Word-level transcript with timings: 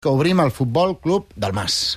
que 0.00 0.08
obrim 0.08 0.40
el 0.40 0.50
Futbol 0.50 0.98
Club 0.98 1.26
del 1.36 1.52
Mas. 1.52 1.96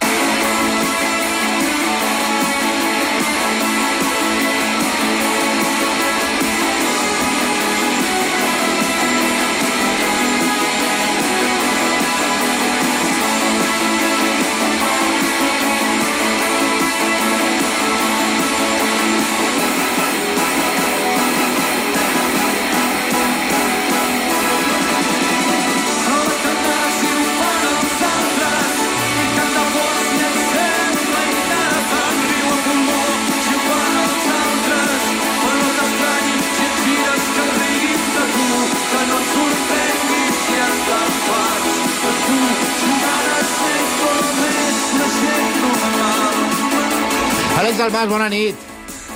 Àlex 47.73 47.79
Dalmas, 47.89 48.09
bona 48.09 48.27
nit. 48.29 48.55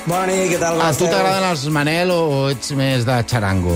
Bona 0.10 0.26
nit, 0.26 0.48
què 0.50 0.58
tal? 0.58 0.80
A 0.82 0.90
tu 0.98 1.06
t'agraden 1.06 1.44
els 1.52 1.66
Manel 1.70 2.10
o 2.10 2.48
ets 2.50 2.72
més 2.74 3.04
de 3.06 3.18
xarango? 3.30 3.76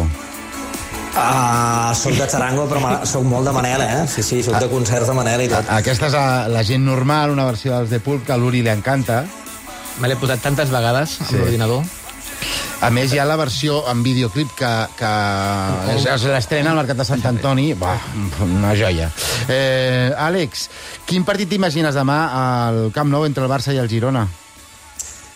Ah, 1.13 1.91
soc 1.94 2.16
de 2.17 2.26
xarango, 2.26 2.66
però 2.71 2.95
soc 3.05 3.27
molt 3.30 3.45
de 3.45 3.54
Manel, 3.54 3.84
eh? 3.85 4.07
Sí, 4.09 4.23
sí, 4.26 4.40
soc 4.41 4.57
de 4.57 4.70
concerts 4.71 5.12
de 5.12 5.13
Manel 5.13 5.44
i 5.45 5.49
tot. 5.52 5.70
Aquesta 5.76 6.09
és 6.09 6.17
la, 6.17 6.48
la 6.49 6.63
gent 6.66 6.81
normal, 6.88 7.30
una 7.35 7.45
versió 7.45 7.76
dels 7.77 7.94
de 7.94 7.99
Pulp 8.02 8.26
que 8.26 8.34
a 8.34 8.40
l'Uri 8.41 8.63
li 8.66 8.73
encanta. 8.73 9.21
Me 10.01 10.10
l'he 10.10 10.18
posat 10.18 10.41
tantes 10.41 10.73
vegades 10.73 11.20
amb 11.21 11.29
Sí. 11.29 11.38
l'ordinador. 11.38 11.85
A 12.82 12.90
més, 12.90 13.13
hi 13.13 13.20
ha 13.21 13.26
la 13.29 13.38
versió 13.38 13.84
en 13.91 14.01
videoclip 14.01 14.49
que, 14.57 14.73
que 14.98 15.13
es, 15.93 16.07
es 16.10 16.23
l'estrena 16.26 16.71
al 16.73 16.82
Mercat 16.82 16.98
de 16.98 17.05
Sant 17.05 17.21
Antoni. 17.29 17.76
Bah, 17.77 17.99
una 18.49 18.73
joia. 18.73 19.12
Eh, 19.48 20.10
Àlex, 20.18 20.70
quin 21.05 21.21
partit 21.27 21.54
t'imagines 21.54 21.93
demà 21.93 22.21
al 22.41 22.88
Camp 22.95 23.12
Nou 23.13 23.29
entre 23.29 23.45
el 23.45 23.51
Barça 23.51 23.76
i 23.76 23.77
el 23.77 23.91
Girona? 23.91 24.26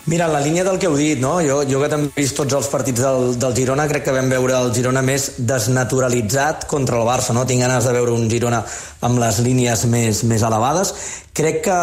Mira, 0.08 0.28
la 0.28 0.40
línia 0.40 0.64
del 0.64 0.78
que 0.78 0.86
heu 0.86 0.94
dit, 0.94 1.18
no? 1.18 1.40
Jo, 1.42 1.64
jo 1.66 1.80
que 1.82 1.88
també 1.90 2.12
he 2.12 2.22
vist 2.22 2.36
tots 2.38 2.54
els 2.54 2.68
partits 2.70 3.02
del, 3.02 3.32
del 3.42 3.56
Girona, 3.58 3.88
crec 3.90 4.04
que 4.06 4.14
vam 4.14 4.28
veure 4.30 4.54
el 4.54 4.68
Girona 4.76 5.02
més 5.02 5.32
desnaturalitzat 5.50 6.68
contra 6.70 7.00
el 7.00 7.08
Barça, 7.08 7.34
no? 7.34 7.42
Tinc 7.50 7.66
ganes 7.66 7.88
de 7.90 7.94
veure 7.96 8.14
un 8.14 8.28
Girona 8.30 8.60
amb 9.02 9.18
les 9.24 9.40
línies 9.42 9.88
més, 9.90 10.22
més 10.30 10.46
elevades. 10.46 10.94
Crec 11.34 11.58
que, 11.66 11.80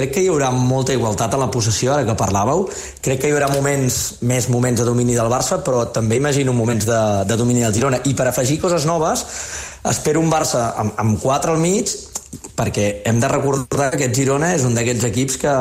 crec 0.00 0.16
que 0.16 0.24
hi 0.24 0.32
haurà 0.32 0.48
molta 0.48 0.96
igualtat 0.96 1.36
en 1.36 1.44
la 1.44 1.50
possessió, 1.52 1.92
ara 1.92 2.08
que 2.08 2.16
parlàveu. 2.16 2.64
Crec 3.04 3.20
que 3.20 3.28
hi 3.28 3.36
haurà 3.36 3.52
moments, 3.52 4.00
més 4.24 4.48
moments 4.48 4.80
de 4.80 4.88
domini 4.88 5.20
del 5.20 5.28
Barça, 5.28 5.60
però 5.60 5.84
també 5.92 6.16
imagino 6.16 6.56
moments 6.56 6.88
de, 6.88 7.04
de 7.28 7.36
domini 7.36 7.68
del 7.68 7.76
Girona. 7.76 8.00
I 8.08 8.16
per 8.16 8.30
afegir 8.32 8.62
coses 8.64 8.88
noves, 8.88 9.28
espero 9.92 10.24
un 10.24 10.32
Barça 10.32 10.70
amb, 10.72 10.96
amb 11.04 11.20
4 11.20 11.52
al 11.52 11.60
mig, 11.60 11.92
perquè 12.56 12.90
hem 13.08 13.20
de 13.20 13.28
recordar 13.28 13.92
que 13.92 14.06
aquest 14.06 14.22
Girona 14.24 14.54
és 14.56 14.64
un 14.64 14.72
d'aquests 14.72 15.12
equips 15.12 15.42
que, 15.44 15.58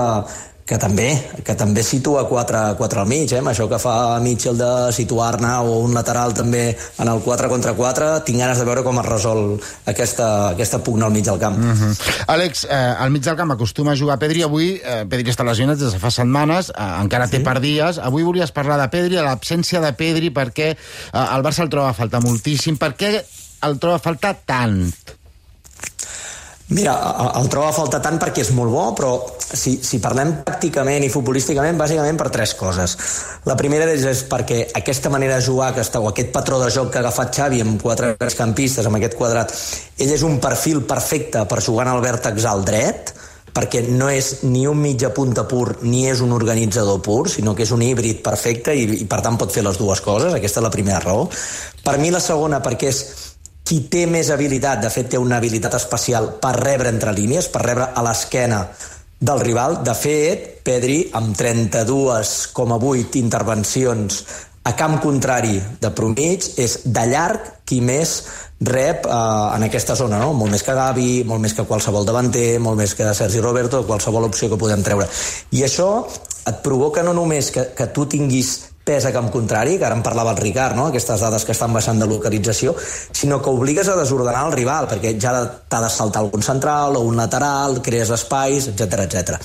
que 0.67 0.75
també, 0.75 1.07
que 1.47 1.53
també 1.55 1.79
situa 1.85 2.25
4, 2.27 2.61
4 2.75 2.99
al 2.99 3.07
mig, 3.07 3.31
eh? 3.31 3.39
amb 3.39 3.53
això 3.53 3.69
que 3.71 3.79
fa 3.79 4.19
Mitchell 4.19 4.57
de 4.59 4.71
situar-ne 4.91 5.53
o 5.63 5.77
un 5.85 5.93
lateral 5.95 6.35
també 6.35 6.63
en 6.75 7.07
el 7.07 7.21
4 7.23 7.47
contra 7.47 7.71
4, 7.77 8.09
tinc 8.27 8.41
ganes 8.43 8.59
de 8.59 8.65
veure 8.67 8.83
com 8.83 8.99
es 8.99 9.07
resol 9.07 9.41
aquesta, 9.87 10.27
aquesta 10.49 10.81
pugna 10.83 11.07
al 11.07 11.15
mig 11.15 11.23
del 11.23 11.39
camp. 11.39 11.55
Mm. 11.55 11.71
Mm 11.71 11.77
-hmm. 11.79 12.25
Àlex, 12.35 12.65
eh, 12.65 12.95
al 12.99 13.11
mig 13.11 13.23
del 13.23 13.37
camp 13.37 13.51
acostuma 13.51 13.93
a 13.93 13.95
jugar 13.95 14.19
Pedri. 14.19 14.43
Avui 14.43 14.81
eh, 14.83 15.05
Pedri 15.09 15.31
està 15.31 15.45
lesionat 15.45 15.77
des 15.77 15.93
de 15.93 15.99
fa 15.99 16.11
setmanes, 16.11 16.69
eh, 16.69 17.01
encara 17.01 17.27
té 17.27 17.39
per 17.39 17.61
dies. 17.61 17.97
Avui 17.97 18.23
volies 18.23 18.51
parlar 18.51 18.77
de 18.81 18.89
Pedri, 18.89 19.15
l'absència 19.15 19.79
de 19.79 19.93
Pedri, 19.93 20.31
perquè 20.31 20.75
eh, 20.75 21.35
el 21.35 21.43
Barça 21.43 21.63
el 21.63 21.69
troba 21.69 21.89
a 21.89 21.93
faltar 21.93 22.21
moltíssim. 22.21 22.77
Per 22.77 22.93
què 22.95 23.23
el 23.61 23.79
troba 23.79 23.95
a 23.95 23.99
faltar 23.99 24.35
tant? 24.45 24.91
Mira, 26.69 26.93
el, 27.19 27.43
el 27.43 27.47
trobo 27.47 27.69
a 27.69 27.75
faltar 27.75 28.01
tant 28.03 28.17
perquè 28.19 28.43
és 28.43 28.49
molt 28.51 28.73
bo, 28.73 28.83
però 28.97 29.11
si, 29.39 29.77
si 29.79 30.01
parlem 30.03 30.33
tàcticament 30.47 31.05
i 31.05 31.11
futbolísticament, 31.11 31.77
bàsicament 31.79 32.19
per 32.19 32.27
tres 32.33 32.53
coses. 32.59 32.97
La 33.47 33.55
primera 33.55 33.85
d'ells 33.87 34.03
és 34.11 34.23
perquè 34.27 34.65
aquesta 34.75 35.11
manera 35.13 35.37
de 35.37 35.45
jugar 35.45 35.71
que 35.75 35.85
està, 35.85 36.01
o 36.03 36.09
aquest 36.11 36.33
patró 36.35 36.59
de 36.59 36.67
joc 36.73 36.91
que 36.91 36.99
ha 36.99 37.05
agafat 37.05 37.31
Xavi 37.39 37.63
amb 37.63 37.79
quatre 37.79 38.17
campistes, 38.35 38.89
amb 38.89 38.99
aquest 38.99 39.15
quadrat, 39.15 39.53
ell 39.95 40.11
és 40.11 40.25
un 40.27 40.41
perfil 40.43 40.83
perfecte 40.89 41.45
per 41.47 41.63
jugar 41.63 41.87
en 41.87 41.93
el 41.95 42.03
vèrtex 42.03 42.49
al 42.51 42.67
dret, 42.67 43.13
perquè 43.57 43.85
no 43.87 44.11
és 44.11 44.43
ni 44.43 44.65
un 44.67 44.77
mitja 44.77 45.13
punta 45.15 45.47
pur 45.47 45.79
ni 45.87 46.03
és 46.11 46.19
un 46.21 46.35
organitzador 46.35 46.99
pur, 47.01 47.23
sinó 47.31 47.55
que 47.55 47.63
és 47.63 47.71
un 47.71 47.81
híbrid 47.81 48.19
perfecte 48.25 48.75
i, 48.75 48.83
i 49.01 49.07
per 49.09 49.23
tant 49.25 49.39
pot 49.39 49.55
fer 49.55 49.63
les 49.65 49.79
dues 49.79 50.03
coses, 50.03 50.35
aquesta 50.35 50.59
és 50.59 50.67
la 50.67 50.73
primera 50.73 50.99
raó. 51.01 51.25
Per 51.87 51.95
mi 52.03 52.11
la 52.11 52.21
segona 52.21 52.59
perquè 52.61 52.91
és 52.91 53.01
qui 53.67 53.81
té 53.91 54.05
més 54.07 54.29
habilitat, 54.31 54.79
de 54.79 54.89
fet 54.93 55.09
té 55.11 55.19
una 55.19 55.41
habilitat 55.41 55.73
especial 55.75 56.37
per 56.39 56.53
rebre 56.55 56.87
entre 56.93 57.11
línies, 57.11 57.49
per 57.51 57.65
rebre 57.65 57.89
a 57.91 58.03
l'esquena 58.05 58.61
del 59.19 59.41
rival. 59.43 59.81
De 59.83 59.95
fet, 59.97 60.45
Pedri, 60.63 61.01
amb 61.19 61.35
32,8 61.35 63.19
intervencions 63.19 64.21
a 64.67 64.73
camp 64.75 64.97
contrari 65.03 65.59
de 65.81 65.91
promig, 65.95 66.47
és 66.59 66.79
de 66.85 67.03
llarg 67.11 67.51
qui 67.67 67.81
més 67.83 68.17
rep 68.63 69.05
eh, 69.05 69.11
en 69.55 69.67
aquesta 69.67 69.95
zona, 69.99 70.19
no? 70.19 70.31
molt 70.35 70.51
més 70.55 70.63
que 70.63 70.75
Gavi, 70.75 71.11
molt 71.27 71.43
més 71.43 71.55
que 71.55 71.67
qualsevol 71.67 72.07
davanter, 72.07 72.59
molt 72.63 72.79
més 72.79 72.95
que 72.95 73.11
Sergi 73.15 73.43
Roberto, 73.43 73.83
qualsevol 73.87 74.27
opció 74.27 74.49
que 74.51 74.59
podem 74.59 74.83
treure. 74.83 75.07
I 75.55 75.63
això 75.67 75.91
et 76.47 76.63
provoca 76.63 77.03
no 77.03 77.13
només 77.15 77.51
que, 77.51 77.69
que 77.75 77.91
tu 77.95 78.07
tinguis 78.11 78.57
pes 78.87 79.05
a 79.05 79.11
camp 79.11 79.27
contrari, 79.33 79.75
que 79.77 79.85
ara 79.85 79.97
en 79.97 80.03
parlava 80.05 80.31
el 80.31 80.39
Ricard, 80.39 80.77
no? 80.79 80.87
aquestes 80.87 81.19
dades 81.19 81.43
que 81.45 81.51
estan 81.51 81.73
baixant 81.75 81.99
de 81.99 82.07
localització, 82.07 82.75
sinó 83.11 83.41
que 83.43 83.51
obligues 83.51 83.89
a 83.91 83.97
desordenar 83.99 84.45
el 84.47 84.55
rival, 84.55 84.87
perquè 84.87 85.17
ja 85.19 85.33
t'ha 85.67 85.81
de 85.83 85.89
saltar 85.91 86.23
algun 86.23 86.45
central 86.45 86.95
o 86.95 87.03
un 87.03 87.19
lateral, 87.19 87.81
crees 87.83 88.13
espais, 88.15 88.69
etc 88.71 89.03
etc. 89.03 89.35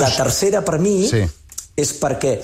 La 0.00 0.08
tercera, 0.14 0.64
per 0.64 0.78
mi, 0.80 1.02
Sí. 1.10 1.22
és 1.76 1.92
perquè 2.00 2.38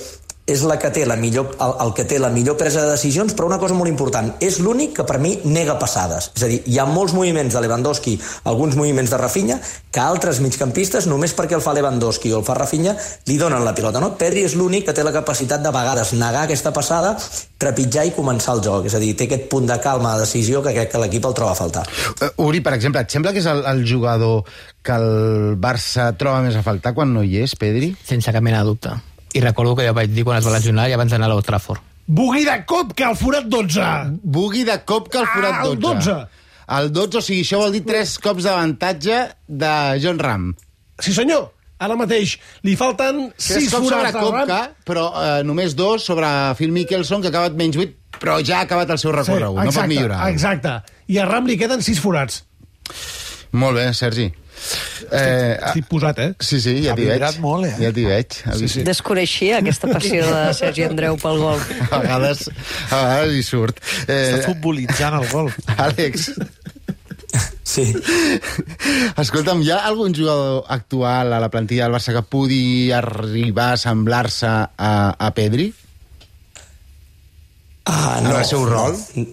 és 0.46 0.60
la 0.68 0.76
que 0.76 0.90
té 0.92 1.06
la 1.08 1.16
millor, 1.16 1.54
el, 1.56 1.72
el 1.86 1.92
que 1.96 2.04
té 2.04 2.18
la 2.20 2.28
millor 2.28 2.58
presa 2.60 2.82
de 2.84 2.90
decisions, 2.92 3.32
però 3.32 3.48
una 3.48 3.58
cosa 3.60 3.76
molt 3.76 3.88
important, 3.88 4.28
és 4.44 4.58
l'únic 4.60 4.92
que 4.98 5.06
per 5.08 5.16
mi 5.22 5.38
nega 5.48 5.78
passades. 5.80 6.28
És 6.36 6.44
a 6.44 6.50
dir, 6.50 6.58
hi 6.68 6.76
ha 6.78 6.84
molts 6.84 7.14
moviments 7.16 7.56
de 7.56 7.62
Lewandowski, 7.64 8.18
alguns 8.52 8.76
moviments 8.76 9.12
de 9.12 9.20
Rafinha, 9.20 9.56
que 9.94 10.02
altres 10.02 10.42
migcampistes, 10.44 11.08
només 11.08 11.32
perquè 11.36 11.56
el 11.56 11.64
fa 11.64 11.72
Lewandowski 11.76 12.34
o 12.34 12.42
el 12.42 12.44
fa 12.44 12.58
Rafinha, 12.58 12.92
li 13.30 13.38
donen 13.40 13.64
la 13.64 13.72
pilota. 13.76 14.02
No? 14.04 14.12
Pedri 14.20 14.44
és 14.44 14.56
l'únic 14.58 14.84
que 14.90 14.96
té 14.96 15.06
la 15.06 15.14
capacitat 15.16 15.64
de 15.64 15.72
vegades 15.72 16.12
negar 16.18 16.44
aquesta 16.44 16.74
passada, 16.76 17.14
trepitjar 17.56 18.04
i 18.10 18.12
començar 18.12 18.58
el 18.58 18.62
joc. 18.68 18.90
És 18.90 18.98
a 18.98 19.00
dir, 19.00 19.14
té 19.16 19.30
aquest 19.30 19.48
punt 19.48 19.70
de 19.70 19.80
calma, 19.80 20.12
de 20.18 20.26
decisió, 20.26 20.60
que 20.60 20.76
crec 20.76 20.92
que 20.92 21.00
l'equip 21.00 21.24
el 21.24 21.38
troba 21.40 21.56
a 21.56 21.60
faltar. 21.62 21.86
Uh, 22.18 22.28
Uri, 22.50 22.60
per 22.60 22.76
exemple, 22.76 23.00
et 23.00 23.16
sembla 23.16 23.32
que 23.32 23.40
és 23.40 23.48
el, 23.48 23.64
el 23.70 23.80
jugador 23.88 24.44
que 24.84 25.00
el 25.00 25.56
Barça 25.56 26.10
troba 26.20 26.44
més 26.44 26.60
a 26.60 26.66
faltar 26.66 26.92
quan 26.92 27.16
no 27.16 27.24
hi 27.24 27.40
és, 27.46 27.56
Pedri? 27.56 27.94
Sense 28.04 28.34
cap 28.34 28.44
mena 28.44 28.60
de 28.60 28.74
dubte. 28.74 29.00
I 29.34 29.40
recordo 29.42 29.74
que 29.76 29.84
ja 29.86 29.92
vaig 29.96 30.12
dir 30.14 30.22
quan 30.26 30.38
es 30.38 30.46
va 30.46 30.52
lesionar 30.54 30.86
i 30.88 30.94
abans 30.94 31.10
d'anar 31.12 31.26
a 31.26 31.32
l'Old 31.34 31.46
Trafford. 31.48 31.82
Bugui 32.06 32.44
de 32.44 32.54
cop, 32.68 32.92
que 32.94 33.04
al 33.06 33.16
forat 33.16 33.46
12. 33.50 33.84
Bugui 34.22 34.62
de 34.68 34.76
cop 34.86 35.08
que 35.10 35.18
el 35.22 35.26
forat 35.32 35.60
Ah, 35.60 35.64
el 35.66 35.78
12. 35.80 36.10
12. 36.12 36.44
El 36.78 36.90
12, 36.92 37.18
o 37.18 37.22
sigui, 37.24 37.42
això 37.44 37.58
vol 37.60 37.72
dir 37.74 37.82
tres 37.84 38.14
cops 38.24 38.44
d'avantatge 38.46 39.18
de 39.48 39.72
John 40.04 40.18
Ram. 40.22 40.50
Sí, 41.00 41.12
senyor. 41.16 41.50
Ara 41.84 41.96
mateix 41.98 42.36
li 42.64 42.76
falten 42.78 43.32
sis 43.36 43.66
cops 43.72 43.88
sobre 43.88 43.96
forats 43.98 44.14
de 44.14 44.20
Kopka, 44.22 44.58
ram. 44.62 44.76
però 44.86 45.04
eh, 45.20 45.42
només 45.44 45.74
dos 45.76 46.04
sobre 46.06 46.28
Phil 46.56 46.70
Mickelson, 46.72 47.20
que 47.20 47.28
ha 47.28 47.34
acabat 47.34 47.56
menys 47.58 47.76
8, 47.76 47.96
però 48.22 48.38
ja 48.46 48.60
ha 48.60 48.68
acabat 48.68 48.94
el 48.94 49.00
seu 49.02 49.12
recorregut, 49.12 49.58
no 49.64 49.72
pot 49.74 49.88
millorar. 49.90 50.28
Exacte. 50.30 50.76
I 51.10 51.18
a 51.18 51.26
Ram 51.26 51.50
li 51.50 51.58
queden 51.60 51.82
sis 51.82 51.98
forats. 52.00 52.44
Molt 53.52 53.76
bé, 53.76 53.88
Sergi. 53.94 54.30
Eh, 55.10 55.58
Estic 55.68 55.86
posat, 55.90 56.18
eh? 56.24 56.28
sí, 56.40 56.60
sí, 56.60 56.76
ja 56.86 56.94
t'hi 56.96 57.04
veig. 57.10 57.38
molt, 57.44 57.66
eh? 57.68 57.74
Ja 57.80 57.90
t'hi 57.92 58.04
veig. 58.08 58.36
Sí, 58.58 58.68
sí. 58.72 58.82
Desconeixia 58.86 59.58
aquesta 59.60 59.88
passió 59.92 60.24
de 60.26 60.54
Sergi 60.56 60.86
Andreu 60.88 61.16
pel 61.20 61.38
golf. 61.42 61.68
A 61.92 61.98
vegades, 62.02 62.46
a 62.90 62.96
vegades 63.02 63.34
hi 63.36 63.42
surt. 63.46 63.80
Està 64.06 64.38
Eh, 64.40 64.42
futbolitzant 64.46 65.18
el 65.20 65.28
golf. 65.32 65.58
Àlex, 65.76 66.30
Sí. 67.64 67.88
escolta'm, 69.18 69.62
hi 69.64 69.70
ha 69.74 69.80
algun 69.88 70.12
jugador 70.14 70.64
actual 70.70 71.32
a 71.34 71.40
la 71.42 71.48
plantilla 71.50 71.88
del 71.88 71.96
Barça 71.96 72.12
que 72.14 72.22
pugui 72.22 72.92
arribar 72.94 73.72
a 73.74 73.80
semblar-se 73.80 74.46
a, 74.46 74.92
a 75.18 75.30
Pedri? 75.34 75.72
Ah, 77.86 78.20
En 78.20 78.30
el 78.30 78.44
seu 78.44 78.64
rol? 78.68 78.94
No, 79.16 79.26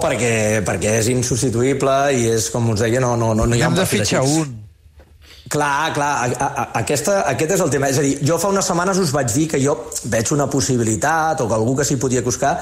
perquè, 0.00 0.62
perquè 0.64 0.98
és 1.02 1.08
insubstituïble 1.12 1.96
i 2.16 2.28
és, 2.32 2.48
com 2.50 2.70
us 2.72 2.80
deia, 2.80 3.00
no, 3.00 3.16
no, 3.16 3.34
no, 3.34 3.46
no 3.46 3.56
hi 3.56 3.62
ha 3.62 3.68
Hem 3.68 3.76
un 3.76 3.80
de 3.82 3.86
fitxar 3.86 4.22
un. 4.24 4.58
Clar, 5.52 5.92
clar, 5.92 6.10
a, 6.24 6.46
a, 6.46 6.64
aquesta, 6.80 7.18
aquest 7.28 7.50
és 7.58 7.60
el 7.60 7.70
tema. 7.70 7.90
És 7.92 7.98
a 8.00 8.04
dir, 8.06 8.14
jo 8.24 8.38
fa 8.40 8.48
unes 8.48 8.64
setmanes 8.64 8.96
us 9.02 9.12
vaig 9.12 9.28
dir 9.34 9.48
que 9.52 9.60
jo 9.60 9.74
veig 10.08 10.32
una 10.32 10.46
possibilitat 10.48 11.42
o 11.44 11.48
que 11.50 11.58
algú 11.58 11.76
que 11.76 11.84
s'hi 11.84 11.98
podia 12.00 12.22
acostar 12.24 12.54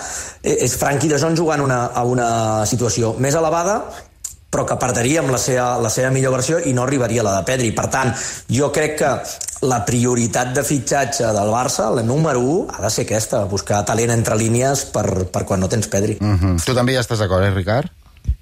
eh, 0.42 0.56
és 0.66 0.74
Frankie 0.80 1.12
de 1.12 1.20
Jong 1.22 1.38
jugant 1.38 1.62
una, 1.62 1.84
a 1.94 2.02
una 2.02 2.30
situació 2.66 3.14
més 3.22 3.38
elevada 3.38 3.78
però 4.50 4.66
que 4.66 4.76
perdria 4.82 5.22
amb 5.22 5.30
la 5.30 5.38
seva, 5.38 5.76
la 5.80 5.92
seva 5.94 6.10
millor 6.10 6.34
versió 6.34 6.58
i 6.66 6.74
no 6.74 6.82
arribaria 6.82 7.22
a 7.22 7.28
la 7.28 7.36
de 7.38 7.46
Pedri. 7.46 7.70
Per 7.76 7.86
tant, 7.92 8.10
jo 8.50 8.70
crec 8.74 8.98
que 8.98 9.12
la 9.70 9.82
prioritat 9.86 10.54
de 10.56 10.64
fitxatge 10.66 11.30
del 11.36 11.52
Barça, 11.52 11.90
la 11.94 12.02
número 12.02 12.42
1, 12.42 12.66
ha 12.74 12.82
de 12.82 12.90
ser 12.90 13.06
aquesta, 13.06 13.44
buscar 13.46 13.84
talent 13.86 14.12
entre 14.16 14.36
línies 14.40 14.86
per, 14.94 15.06
per 15.30 15.46
quan 15.46 15.62
no 15.62 15.68
tens 15.68 15.88
Pedri. 15.88 16.18
Mm 16.20 16.36
-hmm. 16.36 16.64
Tu 16.64 16.74
també 16.74 16.92
hi 16.92 17.00
estàs 17.00 17.18
d'acord, 17.18 17.44
eh, 17.44 17.54
Ricard? 17.54 17.90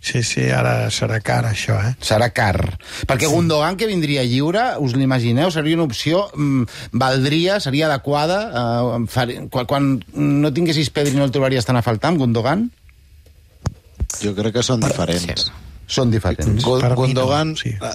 Sí, 0.00 0.22
sí, 0.22 0.48
ara 0.50 0.88
serà 0.90 1.20
car, 1.20 1.44
això, 1.44 1.74
eh? 1.82 1.96
Serà 2.00 2.30
car. 2.30 2.78
Perquè 3.06 3.26
sí. 3.26 3.32
Gundogan, 3.32 3.76
que 3.76 3.86
vindria 3.86 4.22
lliure, 4.22 4.78
us 4.78 4.94
l'imagineu? 4.94 5.50
Seria 5.50 5.74
una 5.74 5.84
opció, 5.84 6.30
mm, 6.34 6.62
valdria, 6.92 7.60
seria 7.60 7.86
adequada? 7.86 8.38
Eh, 8.48 9.06
far, 9.08 9.28
quan, 9.50 9.66
quan 9.66 10.04
no 10.14 10.52
tinguessis 10.52 10.90
Pedri 10.90 11.16
no 11.16 11.24
el 11.24 11.30
trobaries 11.30 11.64
tan 11.64 11.76
a 11.76 11.82
faltar 11.82 12.10
amb 12.10 12.18
Gundogan? 12.18 12.70
Jo 14.22 14.34
crec 14.34 14.54
que 14.54 14.62
són 14.62 14.80
diferents. 14.80 15.42
Sí. 15.42 15.67
Són 15.88 16.10
diferents. 16.12 16.62
Gu- 16.64 16.80
Per 16.82 16.90
mi 16.92 16.96
Gundogan, 17.00 17.54
no, 17.54 17.56
sí. 17.56 17.70
eh, 17.80 17.94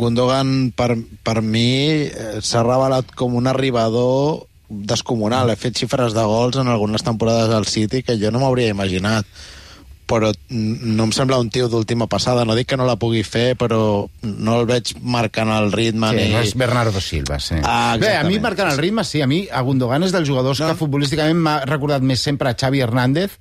Gundogan 0.00 0.72
per, 0.74 0.96
per 1.22 1.42
mi 1.44 1.68
eh, 2.08 2.38
s'ha 2.40 2.62
revelat 2.64 3.10
com 3.14 3.34
un 3.36 3.46
arribador 3.46 4.46
descomunal. 4.68 5.50
He 5.52 5.56
fet 5.60 5.76
xifres 5.84 6.14
de 6.16 6.24
gols 6.24 6.56
en 6.56 6.68
algunes 6.72 7.04
temporades 7.04 7.50
del 7.52 7.66
City 7.68 8.02
que 8.02 8.16
jo 8.18 8.30
no 8.32 8.40
m'hauria 8.40 8.72
imaginat 8.72 9.28
però 10.06 10.30
no 10.50 11.06
em 11.06 11.12
sembla 11.16 11.38
un 11.40 11.50
tio 11.52 11.68
d'última 11.72 12.06
passada. 12.10 12.44
No 12.44 12.56
dic 12.56 12.68
que 12.72 12.78
no 12.80 12.86
la 12.88 12.96
pugui 13.00 13.22
fer, 13.26 13.54
però 13.60 13.78
no 14.22 14.58
el 14.60 14.66
veig 14.68 14.94
marcant 15.00 15.52
el 15.54 15.70
ritme 15.72 16.12
Sí, 16.12 16.20
ni... 16.20 16.26
no 16.34 16.42
és 16.44 16.54
Bernardo 16.58 17.00
Silva, 17.00 17.38
sí. 17.40 17.56
Ah, 17.62 17.96
Bé, 18.00 18.14
a 18.18 18.24
mi 18.28 18.38
marcant 18.42 18.70
el 18.72 18.80
ritme, 18.80 19.04
sí. 19.08 19.22
A 19.24 19.28
mi, 19.30 19.44
a 19.50 19.64
Gundogan 19.64 20.04
és 20.06 20.14
dels 20.14 20.28
jugadors 20.28 20.60
no. 20.60 20.70
que 20.70 20.78
futbolísticament 20.80 21.40
m'ha 21.40 21.58
recordat 21.68 22.04
més 22.04 22.22
sempre 22.24 22.52
a 22.52 22.58
Xavi 22.58 22.82
Hernández 22.84 23.38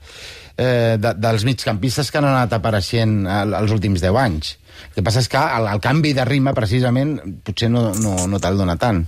eh, 0.57 0.98
de, 1.00 1.15
dels 1.19 1.45
migcampistes 1.48 2.12
que 2.12 2.21
han 2.21 2.30
anat 2.30 2.56
apareixent 2.60 3.24
als 3.27 3.74
últims 3.75 4.04
10 4.04 4.21
anys. 4.24 4.56
El 4.89 5.00
que 5.00 5.06
passa 5.06 5.24
és 5.24 5.30
que 5.31 5.42
el, 5.57 5.68
el 5.69 5.83
canvi 5.83 6.13
de 6.16 6.25
ritme, 6.27 6.54
precisament, 6.57 7.18
potser 7.45 7.69
no, 7.74 7.92
no, 8.00 8.16
no 8.30 8.42
te'l 8.42 8.59
dona 8.59 8.77
tant. 8.80 9.04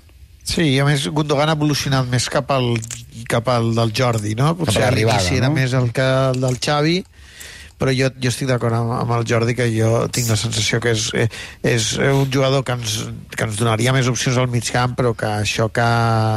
Sí, 0.45 0.75
i 0.75 0.79
a 0.79 0.85
més 0.85 1.07
Gundogan 1.09 1.49
ha 1.49 1.57
evolucionat 1.57 2.09
més 2.11 2.27
cap 2.29 2.51
al, 2.53 2.75
cap 3.29 3.47
al 3.49 3.71
del 3.77 3.91
Jordi, 3.97 4.35
no? 4.37 4.53
Potser 4.59 4.83
a 4.83 4.83
a 4.83 4.89
l'arribada, 4.91 5.23
l'inici 5.23 5.39
era 5.41 5.49
no? 5.49 5.57
més 5.57 5.73
el 5.73 5.89
que 5.95 6.05
el 6.05 6.41
del 6.43 6.59
Xavi, 6.61 6.99
però 7.79 7.91
jo, 7.91 8.09
jo 8.21 8.31
estic 8.31 8.47
d'acord 8.47 8.75
amb, 8.77 8.91
amb 8.95 9.11
el 9.17 9.25
Jordi 9.27 9.55
que 9.57 9.67
jo 9.73 10.05
tinc 10.15 10.29
la 10.31 10.37
sensació 10.39 10.79
que 10.83 10.93
és, 10.95 11.09
eh, 11.13 11.27
és 11.63 11.91
un 11.99 12.31
jugador 12.31 12.63
que 12.63 12.71
ens, 12.77 12.97
que 13.35 13.43
ens 13.43 13.59
donaria 13.59 13.93
més 13.95 14.07
opcions 14.07 14.37
al 14.37 14.47
mig 14.47 14.69
camp 14.71 14.95
però 14.95 15.13
que 15.17 15.27
això 15.27 15.67
que 15.73 15.85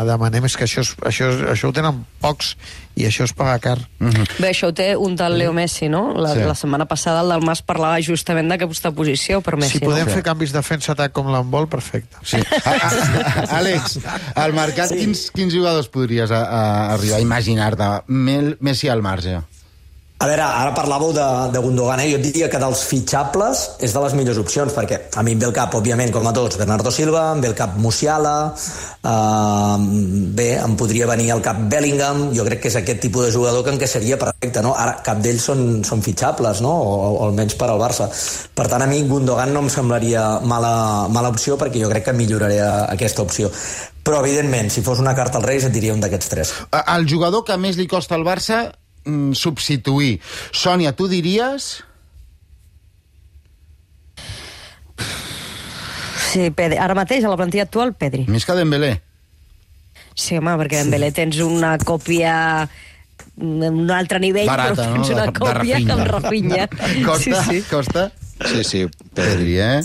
demanem 0.08 0.44
és 0.48 0.56
que 0.58 0.66
això, 0.66 0.82
és, 0.82 0.94
això, 1.06 1.30
és, 1.30 1.44
això 1.54 1.70
ho 1.70 1.76
tenen 1.76 2.04
pocs 2.20 2.56
i 2.98 3.06
això 3.06 3.22
es 3.28 3.32
paga 3.32 3.58
car 3.62 3.78
Mm 3.98 4.10
-hmm. 4.10 4.26
Bé, 4.38 4.50
això 4.50 4.68
ho 4.68 4.72
té 4.72 4.96
un 4.96 5.16
tal 5.16 5.38
Leo 5.38 5.52
Messi, 5.52 5.88
no? 5.88 6.14
La, 6.14 6.34
Sí. 6.34 6.40
la 6.40 6.54
setmana 6.54 6.86
passada 6.86 7.20
el 7.20 7.28
del 7.28 7.42
Mas 7.42 7.62
parlava 7.62 8.00
justament 8.00 8.48
d'aquesta 8.48 8.92
posició 8.92 9.40
per 9.40 9.56
Messi. 9.56 9.78
si 9.78 9.84
podem 9.84 10.06
no? 10.06 10.12
fer 10.12 10.22
canvis 10.22 10.52
defensa-atac 10.52 11.12
com 11.12 11.26
l'handbol, 11.30 11.68
perfecte 11.68 12.16
Sí. 12.22 12.36
A, 12.64 12.70
a, 12.70 13.58
Àlex, 13.58 13.98
al 14.34 14.52
mercat, 14.52 14.88
sí. 14.88 14.96
quins, 14.96 15.30
quins 15.30 15.54
jugadors 15.54 15.88
podries 15.88 16.30
a, 16.30 16.42
a 16.42 16.92
arribar 16.94 17.18
a 17.18 17.20
imaginar-te? 17.20 17.84
Messi 18.60 18.88
al 18.88 19.02
marge. 19.02 19.42
A 20.18 20.26
veure, 20.26 20.42
ara 20.42 20.72
parlàveu 20.74 21.12
de, 21.14 21.24
de 21.54 21.60
Gundogan, 21.62 22.00
eh? 22.02 22.08
jo 22.10 22.18
diria 22.18 22.48
que 22.50 22.58
dels 22.58 22.80
fitxables 22.90 23.60
és 23.86 23.92
de 23.94 24.00
les 24.02 24.14
millors 24.18 24.40
opcions, 24.42 24.72
perquè 24.74 24.96
a 25.14 25.22
mi 25.22 25.36
em 25.36 25.38
ve 25.38 25.46
el 25.46 25.52
cap, 25.54 25.76
òbviament, 25.78 26.10
com 26.10 26.24
a 26.26 26.32
tots, 26.34 26.56
Bernardo 26.58 26.90
Silva, 26.90 27.20
em 27.36 27.44
ve 27.44 27.46
el 27.52 27.54
cap 27.54 27.76
Musiala, 27.78 28.32
eh, 28.50 29.76
bé, 30.40 30.48
em 30.58 30.74
podria 30.80 31.06
venir 31.06 31.28
al 31.30 31.42
cap 31.44 31.60
Bellingham, 31.70 32.24
jo 32.34 32.48
crec 32.48 32.64
que 32.64 32.72
és 32.72 32.78
aquest 32.80 32.98
tipus 33.04 33.28
de 33.28 33.36
jugador 33.36 33.62
que 33.62 33.76
encaixaria 33.76 34.18
perfecte, 34.18 34.64
no? 34.66 34.72
Ara, 34.74 34.96
cap 35.06 35.20
d'ells 35.22 35.46
són, 35.52 35.62
són 35.86 36.02
fitxables, 36.02 36.64
no? 36.66 36.74
O, 36.74 36.98
o 37.12 37.22
almenys 37.28 37.54
per 37.60 37.70
al 37.70 37.78
Barça. 37.78 38.10
Per 38.58 38.66
tant, 38.66 38.82
a 38.82 38.90
mi 38.90 39.04
Gundogan 39.06 39.54
no 39.54 39.62
em 39.62 39.70
semblaria 39.70 40.26
mala, 40.42 41.06
mala 41.14 41.30
opció, 41.30 41.54
perquè 41.62 41.84
jo 41.84 41.92
crec 41.94 42.08
que 42.10 42.16
milloraria 42.18 42.88
aquesta 42.88 43.22
opció. 43.22 43.52
Però, 44.02 44.18
evidentment, 44.26 44.74
si 44.74 44.82
fos 44.82 44.98
una 44.98 45.14
carta 45.14 45.38
als 45.38 45.46
Reis, 45.46 45.70
et 45.70 45.78
diria 45.78 45.94
un 45.94 46.02
d'aquests 46.02 46.34
tres. 46.34 46.54
El 46.82 47.06
jugador 47.06 47.46
que 47.46 47.54
més 47.54 47.78
li 47.78 47.86
costa 47.86 48.18
al 48.18 48.26
Barça 48.26 48.64
mm, 49.08 49.32
substituir. 49.34 50.18
Sònia, 50.52 50.92
tu 50.94 51.08
diries... 51.08 51.72
Sí, 56.28 56.50
Pedri. 56.52 56.76
Ara 56.76 56.92
mateix, 56.98 57.24
a 57.24 57.30
la 57.32 57.38
plantilla 57.40 57.64
actual, 57.64 57.94
Pedri. 57.96 58.26
Més 58.28 58.44
que 58.44 58.56
Dembélé. 58.58 58.98
Sí, 60.18 60.36
home, 60.36 60.52
perquè 60.60 60.82
en 60.84 60.90
Belé 60.92 61.08
tens 61.14 61.38
una 61.44 61.76
còpia 61.78 62.68
un 63.38 63.86
altre 63.94 64.18
nivell, 64.18 64.48
Barata, 64.50 64.74
però 64.74 64.88
no? 64.90 64.94
tens 64.98 65.12
una 65.14 65.24
De- 65.24 65.30
de 65.30 65.38
còpia 65.38 65.76
que 65.86 65.92
amb 65.94 66.08
Rafinha. 66.10 66.64
Rafinha. 66.66 67.04
Costa, 67.08 67.42
Sí, 67.44 67.60
sí. 67.60 67.68
Costa. 67.70 68.08
Sí, 68.38 68.62
sí, 68.62 68.80
Pedri, 69.14 69.56
eh? 69.58 69.78
eh 69.78 69.82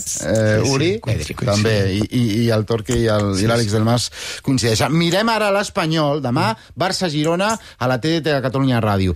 sí, 0.62 0.70
Uri? 0.70 0.88
Pedri, 1.02 1.34
coincidim. 1.34 1.48
També, 1.48 1.72
i, 1.96 2.02
i, 2.14 2.20
i 2.44 2.50
el 2.54 2.62
Torque 2.66 2.94
i 2.94 3.06
el- 3.10 3.32
i 3.42 3.48
l'Àlex 3.50 3.72
del 3.74 3.82
Mas 3.86 4.04
coincideixen. 4.46 4.94
Mirem 4.94 5.26
ara 5.32 5.48
l'Espanyol, 5.54 6.20
demà, 6.22 6.52
Barça-Girona, 6.78 7.48
a 7.78 7.88
la 7.90 7.98
TDT 7.98 8.28
de 8.30 8.36
Catalunya 8.44 8.78
Ràdio. 8.82 9.10